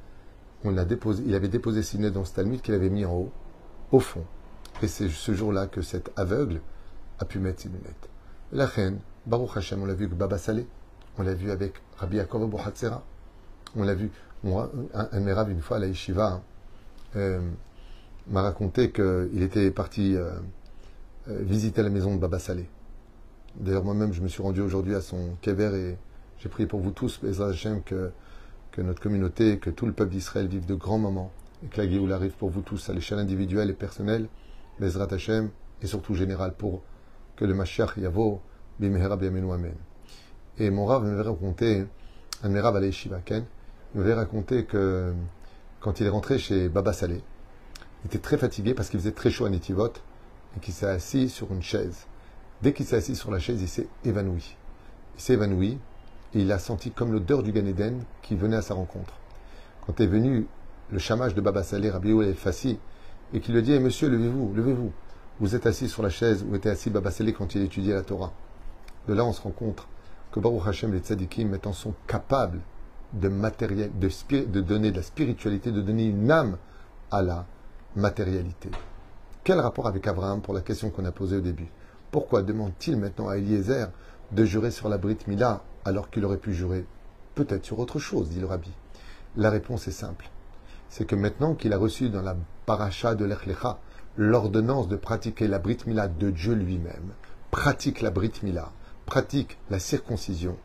il 0.65 0.79
avait 1.35 1.49
déposé 1.49 1.83
ses 1.83 1.97
lunettes 1.97 2.15
dans 2.15 2.25
ce 2.25 2.35
Talmud 2.35 2.61
qu'il 2.61 2.75
avait 2.75 2.91
mis 2.91 3.05
en 3.05 3.13
haut, 3.15 3.33
au 3.93 4.01
fond. 4.01 4.25
Et 4.83 4.89
c'est 4.89 5.09
ce 5.09 5.35
jour-là 5.35 5.67
que 5.67 5.83
cet 5.83 6.11
aveugle 6.17 6.61
a 7.19 7.25
pu 7.25 7.39
mettre 7.39 7.63
ses 7.63 7.69
lunettes. 7.69 8.09
La 8.53 8.67
reine, 8.67 8.99
Baruch 9.27 9.57
Hashem, 9.57 9.83
on 9.83 9.87
l'a 9.87 9.95
vu 9.95 10.07
avec 10.07 10.17
Baba 10.17 10.39
Saleh, 10.39 10.67
on 11.19 11.23
l'a 11.23 11.35
vu 11.35 11.51
avec 11.51 11.75
Rabbi 11.99 12.17
Yaakov 12.17 12.49
Bohatzera, 12.49 13.03
on 13.77 13.85
l'a 13.85 13.95
vu, 13.95 14.11
moi, 14.43 14.71
un, 14.95 15.09
un 15.13 15.49
une 15.49 15.61
fois 15.61 15.77
à 15.79 15.81
la 15.81 15.87
yeshiva, 15.87 16.33
hein, 16.33 16.43
euh, 17.17 17.41
m'a 18.29 18.43
raconté 18.43 18.91
qu'il 18.91 19.43
était 19.43 19.71
parti 19.71 20.17
euh, 20.17 20.31
euh, 21.29 21.39
visiter 21.43 21.83
la 21.83 21.91
maison 21.91 22.15
de 22.15 22.21
Baba 22.21 22.39
Saleh. 22.39 22.69
D'ailleurs, 23.57 23.85
moi-même, 23.85 24.13
je 24.13 24.21
me 24.21 24.29
suis 24.29 24.43
rendu 24.43 24.61
aujourd'hui 24.61 24.95
à 24.95 25.01
son 25.01 25.37
kever 25.41 25.71
et 25.75 25.97
j'ai 26.39 26.49
prié 26.49 26.67
pour 26.67 26.81
vous 26.81 26.91
tous, 26.91 27.21
Bezrat 27.23 27.51
Hashem, 27.51 27.83
que, 27.83 28.11
notre 28.79 29.01
communauté, 29.01 29.59
que 29.59 29.71
tout 29.71 29.87
le 29.87 29.93
peuple 29.93 30.11
d'Israël 30.11 30.49
vive 30.49 30.67
de 30.67 30.75
grands 30.75 30.99
moments 30.99 31.31
et 31.65 31.69
que 31.69 31.81
la 31.81 31.89
Géoula 31.89 32.17
arrive 32.17 32.33
pour 32.33 32.51
vous 32.51 32.63
tous 32.63 32.91
à 32.91 32.93
l'échelle 32.93 33.19
individuelle 33.19 33.71
et 33.71 33.75
personnelle, 33.75 34.27
Bezrat 34.81 35.13
Hashem, 35.13 35.51
et 35.81 35.87
surtout 35.87 36.15
général 36.15 36.55
pour 36.55 36.83
que 37.37 37.45
le 37.45 37.55
Mashiach 37.55 37.97
Yavo, 37.97 38.41
Bimehera 38.81 39.17
Biamenu 39.17 39.53
Amen. 39.53 39.75
Et 40.59 40.71
mon 40.71 40.87
rave 40.87 41.05
m'avait 41.05 41.23
raconté, 41.23 41.85
un 42.45 42.49
de 42.49 42.55
mes 42.55 42.61
raves 42.61 42.77
à 42.77 43.19
Ken, 43.25 43.45
il 43.95 44.01
m'avait 44.01 44.15
raconté 44.15 44.65
que 44.65 45.13
quand 45.81 45.99
il 45.99 46.07
est 46.07 46.11
rentré 46.11 46.39
chez 46.39 46.69
Baba 46.69 46.93
Saleh, 46.93 47.23
il 48.03 48.07
était 48.07 48.21
très 48.21 48.39
fatigué 48.39 48.73
parce 48.73 48.89
qu'il 48.89 49.01
faisait 49.01 49.13
très 49.13 49.31
chaud 49.31 49.47
à 49.47 49.51
Netivot 49.51 49.89
et 50.57 50.61
qu'il 50.61 50.73
s'est 50.73 50.87
assis 50.87 51.29
sur 51.29 51.53
une 51.53 51.63
chaise. 51.63 52.07
Dès 52.63 52.73
qu'il 52.73 52.87
s'est 52.87 52.97
assis 52.97 53.17
sur 53.17 53.33
la 53.33 53.41
chaise, 53.41 53.61
il 53.63 53.69
s'est 53.69 53.89
évanoui. 54.05 54.57
Il 55.17 55.21
s'est 55.21 55.33
évanoui 55.33 55.79
et 56.35 56.41
il 56.41 56.53
a 56.53 56.61
senti 56.61 56.93
comme 56.93 57.13
l'odeur 57.13 57.43
du 57.43 57.51
Gan 57.51 57.67
Eden 57.67 58.05
qui 58.23 58.37
venait 58.37 58.57
à 58.57 58.63
sa 58.63 58.75
rencontre. 58.75 59.15
Quand 59.85 60.01
est 60.01 60.07
venu 60.07 60.47
le 60.93 60.99
chamage 61.01 61.35
de 61.35 61.41
Baba 61.41 61.65
Saleh, 61.65 61.91
Rabbi 61.91 62.13
El 62.13 62.37
Fassi, 62.37 62.79
et 63.33 63.41
qu'il 63.41 63.55
lui 63.55 63.63
dit 63.63 63.73
eh, 63.73 63.81
Monsieur, 63.81 64.09
levez-vous, 64.09 64.53
levez-vous. 64.55 64.93
Vous 65.41 65.57
êtes 65.57 65.67
assis 65.67 65.89
sur 65.89 66.05
la 66.05 66.11
chaise 66.11 66.45
où 66.49 66.55
était 66.55 66.71
assis 66.71 66.91
Baba 66.91 67.11
Saleh 67.11 67.33
quand 67.33 67.57
il 67.57 67.63
étudiait 67.63 67.95
la 67.95 68.03
Torah. 68.03 68.33
De 69.09 69.15
là, 69.15 69.25
on 69.25 69.33
se 69.33 69.43
rend 69.43 69.51
compte 69.51 69.89
que 70.35 70.41
Baruch 70.41 70.67
Hashem, 70.67 70.93
les 70.93 70.99
tzadikim, 70.99 71.49
maintenant 71.49 71.73
sont 71.73 71.95
capables 72.09 72.59
de, 73.13 73.29
matériel, 73.29 73.93
de, 73.97 74.09
de 74.47 74.61
donner 74.61 74.91
de 74.91 74.97
la 74.97 75.03
spiritualité, 75.05 75.71
de 75.71 75.81
donner 75.81 76.07
une 76.07 76.29
âme 76.29 76.57
à 77.13 77.23
la 77.23 77.47
matérialité. 77.95 78.69
Quel 79.45 79.61
rapport 79.61 79.87
avec 79.87 80.09
Abraham 80.09 80.43
pour 80.43 80.53
la 80.53 80.61
question 80.61 80.91
qu'on 80.91 81.05
a 81.05 81.13
posée 81.13 81.37
au 81.37 81.41
début? 81.41 81.69
Pourquoi 82.11 82.43
demande-t-il 82.43 82.97
maintenant 82.97 83.29
à 83.29 83.37
Eliezer 83.37 83.93
de 84.33 84.45
jurer 84.45 84.73
sur 84.73 84.89
la 84.89 84.99
Brit 84.99 85.19
Mila 85.29 85.63
alors 85.85 86.11
qu'il 86.11 86.25
aurait 86.25 86.39
pu 86.39 86.53
jurer 86.53 86.85
peut-être 87.37 87.65
sur 87.65 87.79
autre 87.79 88.01
chose, 88.01 88.29
dit 88.29 88.41
le 88.41 88.47
rabbi 88.47 88.73
La 89.37 89.51
réponse 89.51 89.87
est 89.87 89.93
simple. 89.93 90.29
C'est 90.89 91.05
que 91.05 91.15
maintenant 91.15 91.55
qu'il 91.55 91.73
a 91.73 91.79
reçu 91.79 92.09
dans 92.09 92.23
la 92.23 92.35
paracha 92.67 93.15
de 93.15 93.25
l'Echlecha 93.25 93.79
l'ordonnance 94.17 94.89
de 94.89 94.97
pratiquer 94.97 95.47
la 95.47 95.61
Brit 95.61 95.79
Mila 95.87 96.09
de 96.09 96.31
Dieu 96.31 96.55
lui-même, 96.55 97.13
pratique 97.53 98.01
la 98.01 98.11
Brit 98.11 98.33
Mila, 98.43 98.73
pratique 99.07 99.59
la 99.71 99.79
circoncision, 99.79 100.57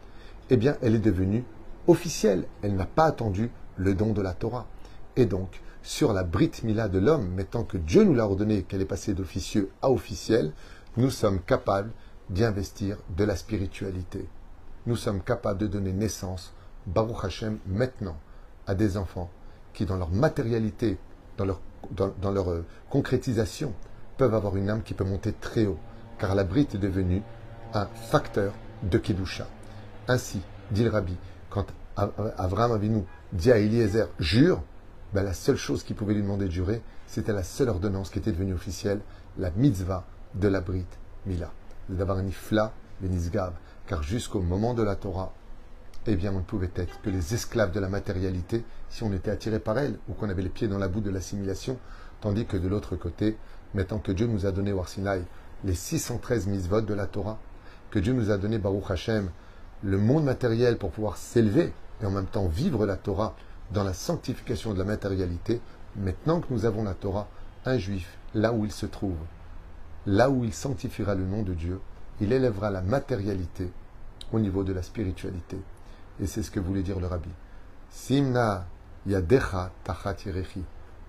eh 0.50 0.58
bien, 0.58 0.78
elle 0.82 0.96
est 0.96 1.00
devenue 1.00 1.44
officielle. 1.88 2.46
Elle 2.62 2.76
n'a 2.76 2.86
pas 2.86 3.06
attendu 3.06 3.52
le 3.78 3.94
don 3.94 4.14
de 4.14 4.22
la 4.22 4.34
Torah. 4.34 4.68
Et 5.16 5.26
donc, 5.26 5.62
sur 5.82 6.14
la 6.14 6.24
Brit 6.24 6.52
Mila 6.64 6.88
de 6.88 7.00
l'homme, 7.00 7.30
mettant 7.30 7.64
que 7.64 7.78
Dieu 7.78 8.04
nous 8.04 8.14
l'a 8.14 8.26
ordonné 8.26 8.64
qu'elle 8.64 8.82
est 8.82 8.86
passée 8.86 9.14
d'officieux 9.14 9.70
à 9.82 9.90
officiel, 9.92 10.52
nous 10.98 11.10
sommes 11.10 11.40
capables 11.40 11.92
d'y 12.30 12.44
investir 12.44 12.98
de 13.16 13.24
la 13.24 13.36
spiritualité. 13.36 14.28
Nous 14.86 14.96
sommes 14.96 15.22
capables 15.22 15.60
de 15.60 15.68
donner 15.68 15.94
naissance, 15.94 16.54
Baruch 16.88 17.24
Hashem, 17.24 17.58
maintenant, 17.68 18.18
à 18.68 18.76
des 18.76 18.98
enfants 18.98 19.30
qui, 19.74 19.86
dans 19.86 19.98
leur 19.98 20.10
matérialité, 20.10 20.98
dans 21.38 21.46
leur, 21.46 21.62
dans, 21.92 22.32
leur 22.32 22.52
euh, 22.52 22.66
concrétisation, 22.90 23.74
peuvent 24.18 24.34
avoir 24.34 24.58
une 24.58 24.70
âme 24.70 24.84
qui 24.84 24.94
peut 24.94 25.04
monter 25.04 25.34
très 25.34 25.66
haut, 25.66 25.80
car 26.18 26.36
la 26.36 26.44
Brit 26.44 26.68
est 26.74 26.78
devenue 26.78 27.22
un 27.74 27.86
facteur 27.86 28.54
de 28.84 28.98
Kedusha. 28.98 29.48
Ainsi, 30.08 30.42
dit 30.72 30.84
le 30.84 30.90
Rabbi, 30.90 31.16
quand 31.50 31.66
Abraham 31.96 32.72
Avinu 32.72 33.04
dit 33.34 33.52
à 33.52 33.58
Eliezer, 33.58 34.08
jure, 34.20 34.62
ben, 35.14 35.24
la 35.24 35.34
seule 35.34 35.58
chose 35.58 35.84
qu'il 35.84 35.96
pouvait 35.96 36.14
lui 36.14 36.22
demander 36.22 36.46
de 36.46 36.52
jurer, 36.52 36.82
c'était 37.08 37.34
la 37.34 37.44
seule 37.44 37.70
ordonnance 37.70 38.10
qui 38.10 38.20
était 38.20 38.32
devenue 38.32 38.54
officielle, 38.54 39.02
la 39.38 39.52
mitzvah 39.52 40.06
de 40.36 40.48
la 40.48 40.62
Brit 40.62 40.86
Mila. 41.26 41.52
D'avoir 41.90 42.20
un 42.20 42.28
ifla, 42.28 42.72
nisgav. 43.02 43.54
Car 43.88 44.04
jusqu'au 44.04 44.42
moment 44.42 44.74
de 44.74 44.84
la 44.84 44.96
Torah, 44.96 45.34
eh 46.06 46.16
bien, 46.16 46.32
on 46.34 46.38
ne 46.38 46.44
pouvait 46.44 46.72
être 46.76 47.02
que 47.02 47.10
les 47.10 47.34
esclaves 47.34 47.72
de 47.72 47.80
la 47.80 47.90
matérialité 47.90 48.64
si 48.90 49.04
on 49.04 49.14
était 49.14 49.32
attiré 49.32 49.60
par 49.60 49.78
elle 49.78 49.98
ou 50.08 50.14
qu'on 50.14 50.30
avait 50.30 50.42
les 50.42 50.50
pieds 50.50 50.68
dans 50.68 50.78
la 50.78 50.88
boue 50.88 51.02
de 51.02 51.10
l'assimilation, 51.10 51.78
tandis 52.22 52.46
que 52.46 52.58
de 52.58 52.68
l'autre 52.68 52.96
côté, 52.96 53.38
maintenant 53.74 54.00
que 54.00 54.12
Dieu 54.12 54.28
nous 54.28 54.46
a 54.46 54.52
donné 54.52 54.74
au 54.74 54.80
Arsinaï 54.80 55.24
les 55.64 55.76
613 55.76 56.48
mitzvot 56.48 56.82
de 56.82 56.94
la 56.94 57.06
Torah, 57.06 57.38
que 57.92 58.00
Dieu 58.00 58.14
nous 58.14 58.32
a 58.32 58.38
donné 58.38 58.58
Baruch 58.58 58.90
Hashem, 58.90 59.30
le 59.84 59.98
monde 59.98 60.24
matériel 60.24 60.78
pour 60.78 60.92
pouvoir 60.92 61.18
s'élever 61.18 61.74
et 62.02 62.06
en 62.06 62.12
même 62.12 62.26
temps 62.26 62.48
vivre 62.48 62.86
la 62.86 62.96
Torah 62.96 63.36
dans 63.72 63.84
la 63.84 63.94
sanctification 63.94 64.74
de 64.74 64.80
la 64.80 64.86
matérialité, 64.86 65.62
maintenant 65.96 66.40
que 66.40 66.52
nous 66.52 66.66
avons 66.66 66.84
la 66.84 66.94
Torah, 66.94 67.28
un 67.66 67.78
juif, 67.78 68.18
là 68.34 68.52
où 68.52 68.66
il 68.66 68.72
se 68.72 68.86
trouve, 68.86 69.18
là 70.06 70.30
où 70.30 70.44
il 70.44 70.54
sanctifiera 70.54 71.16
le 71.16 71.26
nom 71.26 71.44
de 71.44 71.54
Dieu, 71.54 71.80
il 72.22 72.34
élèvera 72.34 72.70
la 72.70 72.82
matérialité 72.82 73.72
au 74.32 74.40
niveau 74.40 74.64
de 74.64 74.74
la 74.74 74.84
spiritualité. 74.84 75.58
Et 76.22 76.28
c'est 76.28 76.44
ce 76.44 76.52
que 76.52 76.60
voulait 76.60 76.84
dire 76.84 77.00
le 77.00 77.08
rabbi. 77.08 77.30
Simna 77.90 78.66
yadecha 79.08 79.72
tachat 79.84 80.18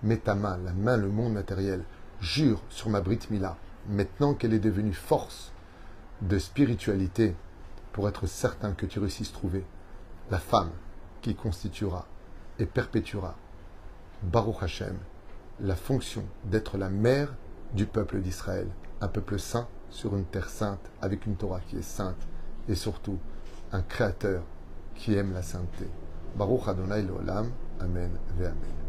Mets 0.03 0.17
ta 0.17 0.33
main, 0.33 0.57
la 0.63 0.73
main, 0.73 0.97
le 0.97 1.09
monde 1.09 1.33
matériel. 1.33 1.83
Jure 2.21 2.61
sur 2.69 2.89
ma 2.89 3.01
Brit 3.01 3.19
Mila, 3.29 3.55
maintenant 3.89 4.33
qu'elle 4.33 4.53
est 4.53 4.59
devenue 4.59 4.93
force 4.93 5.51
de 6.21 6.37
spiritualité, 6.37 7.35
pour 7.93 8.07
être 8.07 8.27
certain 8.27 8.73
que 8.73 8.85
tu 8.85 8.99
réussisses 8.99 9.33
trouver 9.33 9.65
la 10.29 10.39
femme 10.39 10.71
qui 11.21 11.35
constituera 11.35 12.07
et 12.59 12.65
perpétuera, 12.65 13.35
Baruch 14.23 14.61
Hashem, 14.61 14.97
la 15.59 15.75
fonction 15.75 16.23
d'être 16.45 16.77
la 16.77 16.89
mère 16.89 17.33
du 17.73 17.85
peuple 17.85 18.21
d'Israël, 18.21 18.67
un 19.01 19.07
peuple 19.07 19.39
saint 19.39 19.67
sur 19.89 20.15
une 20.15 20.25
terre 20.25 20.49
sainte, 20.49 20.89
avec 21.01 21.25
une 21.25 21.35
Torah 21.35 21.59
qui 21.59 21.77
est 21.77 21.81
sainte, 21.81 22.27
et 22.69 22.75
surtout 22.75 23.19
un 23.71 23.81
créateur 23.81 24.43
qui 24.95 25.15
aime 25.15 25.33
la 25.33 25.41
sainteté. 25.41 25.87
Baruch 26.35 26.67
Adonai 26.67 27.05
Amen 27.79 28.11
ve 28.37 28.45
Amen. 28.45 28.80